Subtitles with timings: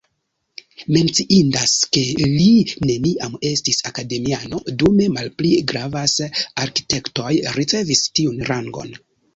[0.95, 2.47] Menciindas, ke li
[2.91, 6.19] neniam estis akademiano, dume malpli gravas
[6.67, 9.03] arkitektoj ricevis tiun rangon.